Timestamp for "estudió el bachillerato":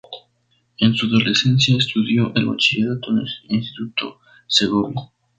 1.77-3.11